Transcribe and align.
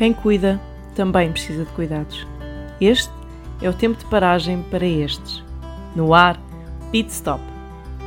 Quem 0.00 0.14
cuida 0.14 0.58
também 0.94 1.30
precisa 1.30 1.62
de 1.62 1.70
cuidados. 1.72 2.26
Este 2.80 3.12
é 3.60 3.68
o 3.68 3.74
tempo 3.74 3.98
de 3.98 4.06
paragem 4.06 4.62
para 4.70 4.86
estes. 4.86 5.44
No 5.94 6.14
ar, 6.14 6.40
Pit 6.90 7.10
Stop, 7.10 7.42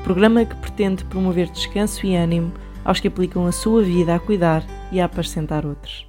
programa 0.04 0.44
que 0.44 0.56
pretende 0.56 1.06
promover 1.06 1.48
descanso 1.52 2.04
e 2.08 2.16
ânimo 2.16 2.52
aos 2.84 3.00
que 3.00 3.08
aplicam 3.08 3.46
a 3.46 3.52
sua 3.52 3.84
vida 3.84 4.16
a 4.16 4.20
cuidar 4.20 4.64
e 4.92 5.00
a 5.00 5.06
apacentar 5.06 5.68
outros. 5.68 6.08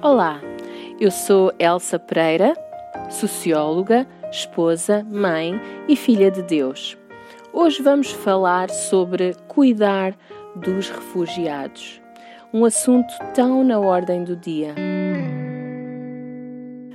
Olá, 0.00 0.40
eu 1.00 1.10
sou 1.10 1.52
Elsa 1.58 1.98
Pereira, 1.98 2.54
socióloga, 3.10 4.06
esposa, 4.30 5.04
mãe 5.10 5.60
e 5.88 5.96
filha 5.96 6.30
de 6.30 6.42
Deus. 6.42 6.96
Hoje 7.52 7.82
vamos 7.82 8.12
falar 8.12 8.70
sobre 8.70 9.34
cuidar 9.48 10.16
dos 10.56 10.90
refugiados, 10.90 12.00
um 12.52 12.64
assunto 12.64 13.12
tão 13.34 13.64
na 13.64 13.78
ordem 13.78 14.24
do 14.24 14.36
dia. 14.36 14.74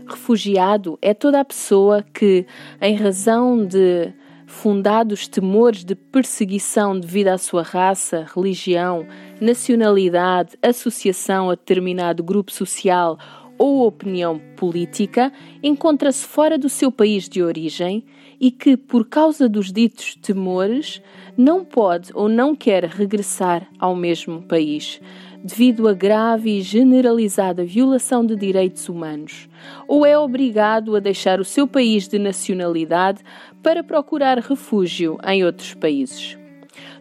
Refugiado 0.08 0.98
é 1.02 1.14
toda 1.14 1.40
a 1.40 1.46
pessoa 1.46 2.04
que, 2.14 2.46
em 2.82 2.96
razão 2.96 3.66
de 3.66 4.14
fundados 4.46 5.28
temores 5.28 5.84
de 5.84 5.94
perseguição 5.94 6.98
devido 6.98 7.28
à 7.28 7.38
sua 7.38 7.64
raça, 7.64 8.26
religião, 8.34 9.06
nacionalidade, 9.42 10.58
associação 10.62 11.50
a 11.50 11.56
determinado 11.56 12.24
grupo 12.24 12.52
social 12.52 13.18
ou 13.58 13.86
opinião 13.86 14.40
política, 14.56 15.32
encontra-se 15.62 16.26
fora 16.26 16.58
do 16.58 16.70
seu 16.70 16.92
país 16.92 17.28
de 17.28 17.42
origem 17.42 18.04
e 18.40 18.52
que, 18.52 18.78
por 18.78 19.08
causa 19.08 19.50
dos 19.50 19.72
ditos 19.72 20.16
temores, 20.16 21.02
não 21.36 21.66
pode 21.66 22.12
ou 22.14 22.30
não 22.30 22.56
quer 22.56 22.84
regressar 22.86 23.68
ao 23.80 23.96
mesmo 23.96 24.42
país, 24.44 25.02
devido 25.44 25.88
a 25.88 25.94
grave 25.94 26.58
e 26.58 26.62
generalizada 26.62 27.64
violação 27.64 28.26
de 28.26 28.36
direitos 28.36 28.88
humanos, 28.90 29.50
ou 29.88 30.06
é 30.06 30.18
obrigado 30.18 30.96
a 30.96 31.00
deixar 31.00 31.40
o 31.40 31.46
seu 31.46 31.68
país 31.68 32.08
de 32.08 32.20
nacionalidade 32.20 33.24
para 33.64 33.84
procurar 33.84 34.38
refúgio 34.40 35.18
em 35.26 35.44
outros 35.44 35.74
países. 35.74 36.37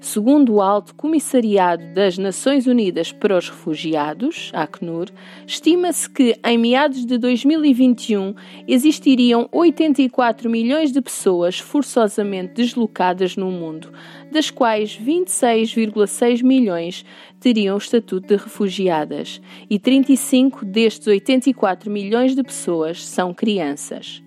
Segundo 0.00 0.54
o 0.54 0.62
Alto 0.62 0.94
Comissariado 0.94 1.84
das 1.94 2.18
Nações 2.18 2.66
Unidas 2.66 3.12
para 3.12 3.36
os 3.36 3.48
Refugiados, 3.48 4.50
ACNUR, 4.54 5.08
estima-se 5.46 6.08
que 6.08 6.38
em 6.44 6.58
meados 6.58 7.04
de 7.04 7.18
2021 7.18 8.34
existiriam 8.68 9.48
84 9.50 10.48
milhões 10.48 10.92
de 10.92 11.00
pessoas 11.00 11.58
forçosamente 11.58 12.54
deslocadas 12.54 13.36
no 13.36 13.50
mundo, 13.50 13.92
das 14.30 14.50
quais 14.50 14.98
26,6 14.98 16.42
milhões 16.42 17.04
teriam 17.40 17.74
o 17.74 17.78
estatuto 17.78 18.26
de 18.28 18.36
refugiadas, 18.36 19.40
e 19.68 19.78
35 19.78 20.64
destes 20.64 21.06
84 21.06 21.90
milhões 21.90 22.34
de 22.34 22.42
pessoas 22.42 23.06
são 23.06 23.32
crianças. 23.32 24.25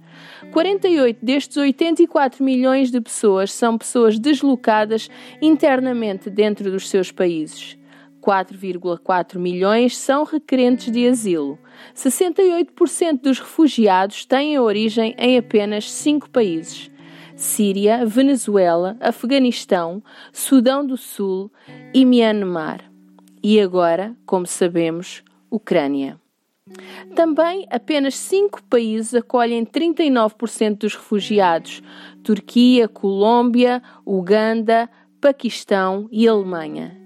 48 0.51 1.23
destes 1.23 1.57
84 1.57 2.43
milhões 2.43 2.91
de 2.91 2.99
pessoas 3.01 3.51
são 3.51 3.77
pessoas 3.77 4.17
deslocadas 4.17 5.09
internamente 5.41 6.29
dentro 6.29 6.71
dos 6.71 6.89
seus 6.89 7.11
países. 7.11 7.77
4,4 8.21 9.39
milhões 9.39 9.97
são 9.97 10.23
requerentes 10.23 10.91
de 10.91 11.07
asilo. 11.07 11.57
68% 11.95 13.21
dos 13.21 13.39
refugiados 13.39 14.25
têm 14.25 14.59
origem 14.59 15.15
em 15.17 15.37
apenas 15.37 15.89
cinco 15.91 16.29
países: 16.29 16.91
Síria, 17.35 18.05
Venezuela, 18.05 18.97
Afeganistão, 18.99 20.03
Sudão 20.31 20.85
do 20.85 20.97
Sul 20.97 21.51
e 21.93 22.05
Myanmar. 22.05 22.83
E 23.41 23.59
agora, 23.59 24.15
como 24.25 24.45
sabemos, 24.45 25.23
Ucrânia. 25.49 26.18
Também 27.15 27.65
apenas 27.69 28.15
cinco 28.15 28.61
países 28.63 29.13
acolhem 29.13 29.65
39% 29.65 30.77
dos 30.77 30.95
refugiados: 30.95 31.81
Turquia, 32.23 32.87
Colômbia, 32.87 33.81
Uganda, 34.05 34.89
Paquistão 35.19 36.07
e 36.11 36.27
Alemanha. 36.27 36.97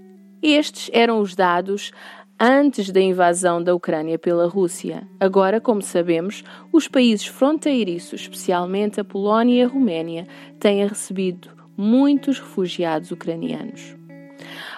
Estes 0.42 0.90
eram 0.94 1.20
os 1.20 1.36
dados 1.36 1.92
antes 2.40 2.92
da 2.92 3.00
invasão 3.00 3.64
da 3.64 3.74
Ucrânia 3.74 4.20
pela 4.20 4.48
Rússia. 4.48 5.08
Agora, 5.20 5.62
como 5.62 5.82
sabemos, 5.82 6.44
os 6.72 6.88
países 6.88 7.26
fronteiriços, 7.26 8.22
especialmente 8.22 9.00
a 9.00 9.04
Polónia 9.04 9.62
e 9.62 9.64
a 9.64 9.68
Roménia, 9.68 10.28
têm 10.60 10.86
recebido 10.86 11.50
muitos 11.78 12.40
refugiados 12.40 13.12
ucranianos. 13.12 13.96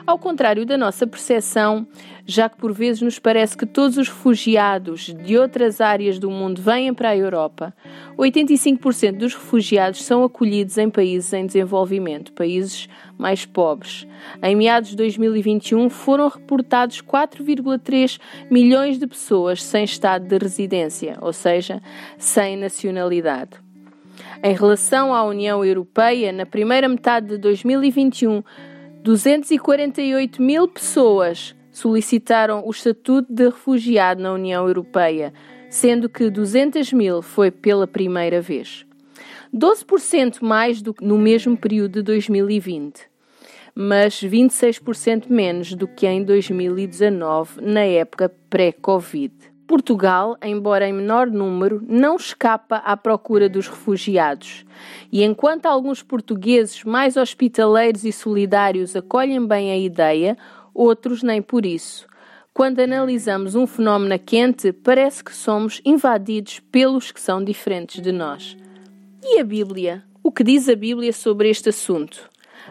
Ao 0.06 0.18
contrário 0.18 0.66
da 0.66 0.78
nossa 0.78 1.07
percepção, 1.07 1.88
já 2.25 2.50
que 2.50 2.57
por 2.57 2.73
vezes 2.73 3.01
nos 3.01 3.19
parece 3.19 3.56
que 3.56 3.66
todos 3.66 3.97
os 3.97 4.07
refugiados 4.07 5.13
de 5.13 5.38
outras 5.38 5.79
áreas 5.79 6.18
do 6.18 6.29
mundo 6.29 6.62
vêm 6.62 6.94
para 6.94 7.09
a 7.09 7.18
Europa, 7.18 7.73
85% 8.18 9.18
dos 9.18 9.34
refugiados 9.34 10.03
são 10.03 10.24
acolhidos 10.24 10.78
em 10.78 10.90
países 10.90 11.31
em 11.34 11.45
desenvolvimento, 11.45 12.34
países 12.34 12.90
mais 13.18 13.45
pobres. 13.45 14.07
Em 14.41 14.56
meados 14.56 14.90
de 14.90 14.95
2021 14.95 15.90
foram 15.90 16.28
reportados 16.28 17.01
4,3 17.01 18.19
milhões 18.50 18.97
de 18.97 19.07
pessoas 19.07 19.63
sem 19.63 19.84
estado 19.84 20.28
de 20.28 20.38
residência, 20.38 21.18
ou 21.22 21.31
seja, 21.31 21.81
sem 22.18 22.57
nacionalidade. 22.57 23.66
Em 24.44 24.53
relação 24.53 25.13
à 25.13 25.24
União 25.24 25.63
Europeia, 25.63 26.31
na 26.31 26.45
primeira 26.45 26.88
metade 26.88 27.28
de 27.28 27.38
2021, 27.38 28.44
248 29.05 30.41
mil 30.41 30.67
pessoas 30.67 31.55
solicitaram 31.71 32.63
o 32.66 32.71
estatuto 32.71 33.31
de 33.31 33.45
refugiado 33.45 34.19
na 34.19 34.33
União 34.33 34.67
Europeia, 34.67 35.31
sendo 35.69 36.09
que 36.09 36.27
200 36.27 36.91
mil 36.91 37.21
foi 37.21 37.51
pela 37.51 37.85
primeira 37.85 38.41
vez. 38.41 38.83
12% 39.53 40.41
mais 40.41 40.81
do 40.81 40.91
que 40.91 41.05
no 41.05 41.19
mesmo 41.19 41.55
período 41.55 41.99
de 41.99 42.01
2020, 42.01 43.01
mas 43.75 44.15
26% 44.23 45.29
menos 45.29 45.75
do 45.75 45.88
que 45.88 46.07
em 46.07 46.23
2019, 46.23 47.61
na 47.61 47.81
época 47.81 48.33
pré-Covid. 48.49 49.35
Portugal, 49.67 50.37
embora 50.43 50.87
em 50.87 50.93
menor 50.93 51.27
número, 51.27 51.83
não 51.87 52.15
escapa 52.15 52.77
à 52.77 52.95
procura 52.95 53.49
dos 53.49 53.67
refugiados. 53.67 54.63
E 55.11 55.23
enquanto 55.23 55.65
alguns 55.65 56.03
portugueses 56.03 56.83
mais 56.83 57.17
hospitaleiros 57.17 58.03
e 58.03 58.11
solidários 58.11 58.95
acolhem 58.95 59.45
bem 59.45 59.71
a 59.71 59.77
ideia, 59.77 60.37
outros 60.73 61.23
nem 61.23 61.41
por 61.41 61.65
isso. 61.65 62.07
Quando 62.53 62.79
analisamos 62.79 63.55
um 63.55 63.65
fenómeno 63.65 64.17
quente, 64.19 64.71
parece 64.71 65.23
que 65.23 65.35
somos 65.35 65.81
invadidos 65.83 66.59
pelos 66.71 67.11
que 67.11 67.19
são 67.19 67.43
diferentes 67.43 68.01
de 68.01 68.11
nós. 68.11 68.55
E 69.23 69.39
a 69.39 69.43
Bíblia? 69.43 70.03
O 70.23 70.31
que 70.31 70.43
diz 70.43 70.69
a 70.69 70.75
Bíblia 70.75 71.11
sobre 71.11 71.49
este 71.49 71.69
assunto? 71.69 72.29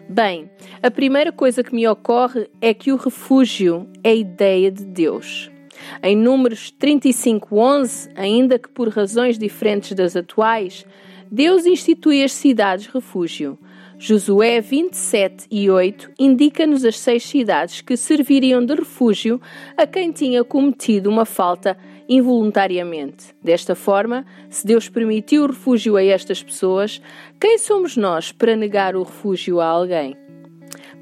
Bem, 0.08 0.50
a 0.82 0.90
primeira 0.90 1.32
coisa 1.32 1.62
que 1.62 1.74
me 1.74 1.86
ocorre 1.86 2.48
é 2.60 2.72
que 2.72 2.92
o 2.92 2.96
refúgio 2.96 3.88
é 4.02 4.10
a 4.10 4.14
ideia 4.14 4.70
de 4.70 4.84
Deus. 4.84 5.53
Em 6.02 6.16
Números 6.16 6.70
35:11, 6.70 8.10
ainda 8.14 8.58
que 8.58 8.68
por 8.68 8.88
razões 8.88 9.38
diferentes 9.38 9.92
das 9.92 10.16
atuais, 10.16 10.84
Deus 11.30 11.66
institui 11.66 12.22
as 12.22 12.32
cidades 12.32 12.86
refúgio. 12.86 13.58
Josué 13.98 14.60
27 14.60 15.46
e 15.50 15.70
8 15.70 16.10
indica-nos 16.18 16.84
as 16.84 16.98
seis 16.98 17.22
cidades 17.22 17.80
que 17.80 17.96
serviriam 17.96 18.64
de 18.64 18.74
refúgio 18.74 19.40
a 19.76 19.86
quem 19.86 20.10
tinha 20.10 20.44
cometido 20.44 21.08
uma 21.08 21.24
falta 21.24 21.76
involuntariamente. 22.08 23.34
Desta 23.42 23.74
forma, 23.74 24.26
se 24.50 24.66
Deus 24.66 24.88
permitiu 24.88 25.44
o 25.44 25.46
refúgio 25.46 25.96
a 25.96 26.04
estas 26.04 26.42
pessoas, 26.42 27.00
quem 27.40 27.56
somos 27.56 27.96
nós 27.96 28.32
para 28.32 28.56
negar 28.56 28.94
o 28.96 29.02
refúgio 29.04 29.60
a 29.60 29.66
alguém? 29.66 30.16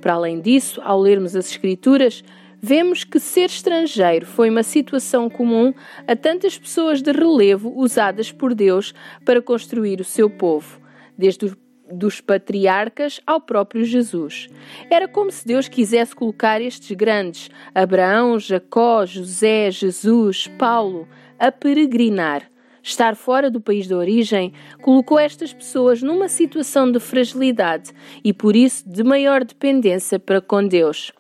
Para 0.01 0.15
além 0.15 0.41
disso, 0.41 0.81
ao 0.85 1.01
lermos 1.01 1.35
as 1.35 1.51
Escrituras, 1.51 2.23
vemos 2.63 3.03
que 3.03 3.19
ser 3.19 3.47
estrangeiro 3.47 4.25
foi 4.25 4.49
uma 4.49 4.63
situação 4.63 5.29
comum 5.29 5.75
a 6.07 6.15
tantas 6.15 6.57
pessoas 6.57 7.03
de 7.03 7.11
relevo 7.11 7.73
usadas 7.77 8.31
por 8.31 8.55
Deus 8.55 8.95
para 9.25 9.43
construir 9.43 10.01
o 10.01 10.05
seu 10.05 10.31
povo, 10.31 10.81
desde 11.19 11.47
os 11.47 11.57
dos 11.93 12.23
patriarcas 12.23 13.21
ao 13.27 13.39
próprio 13.39 13.85
Jesus. 13.85 14.49
Era 14.91 15.07
como 15.07 15.31
se 15.31 15.47
Deus 15.47 15.69
quisesse 15.69 16.15
colocar 16.15 16.59
estes 16.61 16.97
grandes, 16.97 17.51
Abraão, 17.75 18.39
Jacó, 18.39 19.05
José, 19.05 19.71
Jesus, 19.71 20.47
Paulo, 20.59 21.07
a 21.39 21.53
peregrinar. 21.53 22.51
Estar 22.83 23.15
fora 23.15 23.49
do 23.49 23.61
país 23.61 23.87
de 23.87 23.95
origem 23.95 24.53
colocou 24.81 25.19
estas 25.19 25.53
pessoas 25.53 26.03
numa 26.03 26.29
situação 26.29 26.91
de 26.91 26.99
fragilidade 26.99 27.93
e, 28.25 28.33
por 28.33 28.57
isso, 28.57 28.89
de 28.89 29.05
maior 29.05 29.45
dependência 29.45 30.19
para 30.19 30.41
com 30.41 30.67
Deus. 30.67 31.13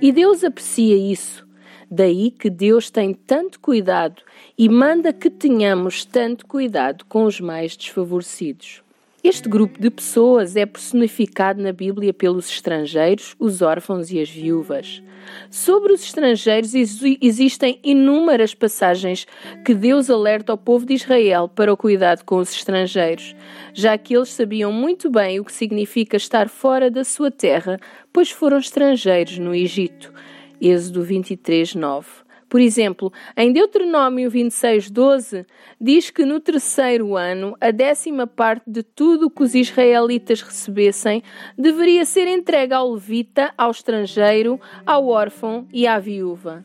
E 0.00 0.12
Deus 0.12 0.44
aprecia 0.44 0.96
isso. 0.96 1.46
Daí 1.90 2.30
que 2.30 2.50
Deus 2.50 2.90
tem 2.90 3.14
tanto 3.14 3.60
cuidado 3.60 4.22
e 4.58 4.68
manda 4.68 5.12
que 5.12 5.30
tenhamos 5.30 6.04
tanto 6.04 6.46
cuidado 6.46 7.04
com 7.08 7.24
os 7.24 7.40
mais 7.40 7.76
desfavorecidos. 7.76 8.82
Este 9.28 9.48
grupo 9.48 9.80
de 9.80 9.90
pessoas 9.90 10.54
é 10.54 10.64
personificado 10.64 11.60
na 11.60 11.72
Bíblia 11.72 12.14
pelos 12.14 12.48
estrangeiros, 12.48 13.34
os 13.40 13.60
órfãos 13.60 14.12
e 14.12 14.20
as 14.20 14.30
viúvas. 14.30 15.02
Sobre 15.50 15.92
os 15.92 16.04
estrangeiros 16.04 16.72
existem 17.20 17.80
inúmeras 17.82 18.54
passagens 18.54 19.26
que 19.64 19.74
Deus 19.74 20.08
alerta 20.10 20.52
ao 20.52 20.56
povo 20.56 20.86
de 20.86 20.94
Israel 20.94 21.48
para 21.48 21.72
o 21.72 21.76
cuidado 21.76 22.22
com 22.24 22.36
os 22.36 22.52
estrangeiros, 22.52 23.34
já 23.74 23.98
que 23.98 24.16
eles 24.16 24.28
sabiam 24.28 24.70
muito 24.70 25.10
bem 25.10 25.40
o 25.40 25.44
que 25.44 25.52
significa 25.52 26.16
estar 26.16 26.48
fora 26.48 26.88
da 26.88 27.02
sua 27.02 27.28
terra, 27.28 27.80
pois 28.12 28.30
foram 28.30 28.58
estrangeiros 28.58 29.38
no 29.38 29.52
Egito. 29.52 30.14
Êxodo 30.60 31.02
23, 31.02 31.74
9. 31.74 32.25
Por 32.48 32.60
exemplo, 32.60 33.12
em 33.36 33.52
Deuteronômio 33.52 34.30
26, 34.30 34.90
12, 34.90 35.46
diz 35.80 36.10
que 36.10 36.24
no 36.24 36.38
terceiro 36.38 37.16
ano, 37.16 37.56
a 37.60 37.72
décima 37.72 38.26
parte 38.26 38.70
de 38.70 38.82
tudo 38.82 39.26
o 39.26 39.30
que 39.30 39.42
os 39.42 39.54
israelitas 39.54 40.42
recebessem 40.42 41.22
deveria 41.58 42.04
ser 42.04 42.28
entregue 42.28 42.72
ao 42.72 42.92
levita, 42.92 43.52
ao 43.58 43.72
estrangeiro, 43.72 44.60
ao 44.86 45.08
órfão 45.08 45.66
e 45.72 45.86
à 45.86 45.98
viúva. 45.98 46.64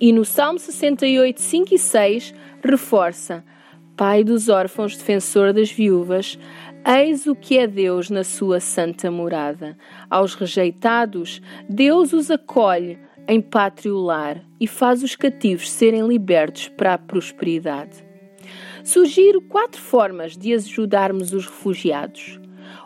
E 0.00 0.12
no 0.12 0.24
Salmo 0.24 0.58
68, 0.58 1.40
5 1.40 1.74
e 1.74 1.78
6, 1.78 2.34
reforça: 2.62 3.44
Pai 3.96 4.22
dos 4.22 4.48
órfãos, 4.48 4.96
defensor 4.96 5.52
das 5.52 5.70
viúvas, 5.72 6.38
Eis 6.88 7.26
o 7.26 7.34
que 7.34 7.58
é 7.58 7.66
Deus 7.66 8.10
na 8.10 8.22
sua 8.22 8.60
santa 8.60 9.10
morada. 9.10 9.76
Aos 10.08 10.36
rejeitados, 10.36 11.42
Deus 11.68 12.12
os 12.12 12.30
acolhe 12.30 12.96
em 13.28 13.40
pátrio 13.40 13.96
lar 13.98 14.42
e 14.60 14.66
faz 14.66 15.02
os 15.02 15.14
cativos 15.16 15.70
serem 15.70 16.06
libertos 16.06 16.68
para 16.68 16.94
a 16.94 16.98
prosperidade. 16.98 18.04
Sugiro 18.84 19.40
quatro 19.42 19.80
formas 19.80 20.36
de 20.36 20.54
ajudarmos 20.54 21.32
os 21.32 21.46
refugiados. 21.46 22.40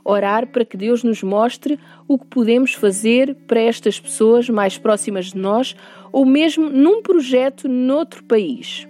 Orar 0.05 0.47
para 0.47 0.65
que 0.65 0.77
Deus 0.77 1.05
nos 1.05 1.23
mostre 1.23 1.79
o 2.09 2.19
que 2.19 2.27
podemos 2.27 2.75
fazer 2.75 3.35
para 3.47 3.61
estas 3.61 4.01
pessoas 4.01 4.49
mais 4.49 4.79
próximas 4.79 5.27
de 5.27 5.39
nós 5.39 5.77
ou 6.11 6.25
mesmo 6.25 6.69
num 6.71 7.03
projeto 7.03 7.69
noutro 7.69 8.25
país 8.25 8.90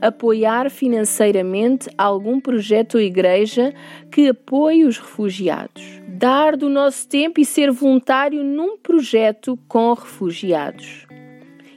apoiar 0.00 0.70
financeiramente 0.70 1.88
algum 1.96 2.40
projeto 2.40 2.94
ou 2.94 3.00
igreja 3.00 3.74
que 4.10 4.28
apoie 4.28 4.84
os 4.84 4.98
refugiados, 4.98 6.00
dar 6.08 6.56
do 6.56 6.68
nosso 6.68 7.08
tempo 7.08 7.40
e 7.40 7.44
ser 7.44 7.70
voluntário 7.70 8.44
num 8.44 8.76
projeto 8.76 9.58
com 9.68 9.92
refugiados. 9.94 11.06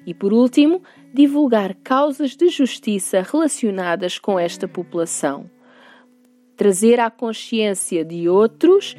E 0.05 0.13
por 0.13 0.33
último, 0.33 0.81
divulgar 1.13 1.75
causas 1.75 2.35
de 2.35 2.49
justiça 2.49 3.21
relacionadas 3.21 4.19
com 4.19 4.37
esta 4.37 4.67
população. 4.67 5.49
Trazer 6.55 6.99
à 6.99 7.09
consciência 7.09 8.05
de 8.05 8.29
outros 8.29 8.95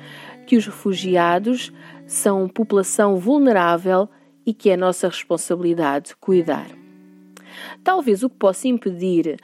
que 0.46 0.56
os 0.56 0.66
refugiados 0.66 1.72
são 2.06 2.48
população 2.48 3.16
vulnerável 3.16 4.08
e 4.46 4.54
que 4.54 4.70
é 4.70 4.76
nossa 4.76 5.08
responsabilidade 5.08 6.14
cuidar. 6.16 6.85
Talvez 7.82 8.22
o 8.22 8.30
que 8.30 8.36
possa 8.36 8.68
impedir 8.68 9.38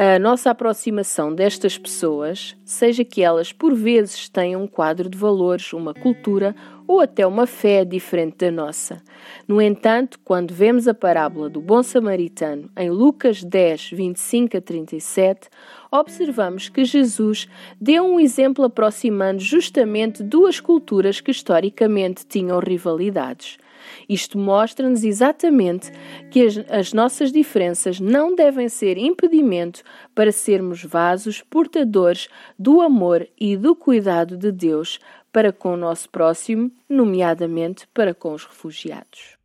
a 0.00 0.16
nossa 0.16 0.52
aproximação 0.52 1.34
destas 1.34 1.76
pessoas 1.76 2.56
seja 2.64 3.04
que 3.04 3.20
elas, 3.20 3.52
por 3.52 3.74
vezes, 3.74 4.28
tenham 4.28 4.62
um 4.62 4.66
quadro 4.68 5.10
de 5.10 5.18
valores, 5.18 5.72
uma 5.72 5.92
cultura 5.92 6.54
ou 6.86 7.00
até 7.00 7.26
uma 7.26 7.48
fé 7.48 7.84
diferente 7.84 8.36
da 8.36 8.50
nossa. 8.52 9.02
No 9.48 9.60
entanto, 9.60 10.20
quando 10.24 10.54
vemos 10.54 10.86
a 10.86 10.94
parábola 10.94 11.50
do 11.50 11.60
bom 11.60 11.82
samaritano 11.82 12.70
em 12.76 12.90
Lucas 12.90 13.42
10, 13.42 13.90
25 13.90 14.58
a 14.58 14.60
37, 14.60 15.48
observamos 15.90 16.68
que 16.68 16.84
Jesus 16.84 17.48
deu 17.80 18.04
um 18.04 18.20
exemplo 18.20 18.64
aproximando 18.64 19.40
justamente 19.40 20.22
duas 20.22 20.60
culturas 20.60 21.20
que 21.20 21.32
historicamente 21.32 22.24
tinham 22.24 22.60
rivalidades. 22.60 23.58
Isto 24.08 24.38
mostra-nos 24.38 25.04
exatamente 25.04 25.90
que 26.30 26.46
as, 26.46 26.58
as 26.68 26.92
nossas 26.92 27.32
diferenças 27.32 28.00
não 28.00 28.34
devem 28.34 28.68
ser 28.68 28.98
impedimento 28.98 29.82
para 30.14 30.32
sermos 30.32 30.82
vasos 30.84 31.42
portadores 31.42 32.28
do 32.58 32.80
amor 32.80 33.28
e 33.38 33.56
do 33.56 33.74
cuidado 33.74 34.36
de 34.36 34.50
Deus 34.50 34.98
para 35.32 35.52
com 35.52 35.74
o 35.74 35.76
nosso 35.76 36.08
próximo, 36.08 36.70
nomeadamente 36.88 37.86
para 37.94 38.14
com 38.14 38.32
os 38.32 38.44
refugiados. 38.44 39.36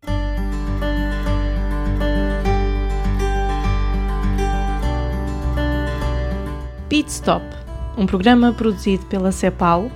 Pit 6.89 7.09
Stop, 7.09 7.43
um 7.97 8.05
programa 8.05 8.53
produzido 8.53 9.03
pela 9.07 9.31
CEPAL, 9.31 9.89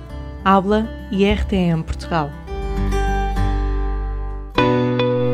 Habla 0.44 0.88
e 1.12 1.24
RTM 1.24 1.84
Portugal. 1.84 2.28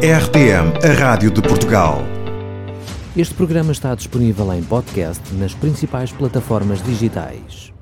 RTM, 0.05 0.85
a 0.85 0.93
Rádio 1.01 1.31
de 1.31 1.41
Portugal. 1.41 2.03
Este 3.17 3.35
programa 3.35 3.73
está 3.73 3.95
disponível 3.95 4.53
em 4.53 4.63
podcast 4.63 5.23
nas 5.33 5.55
principais 5.55 6.13
plataformas 6.13 6.83
digitais. 6.83 7.74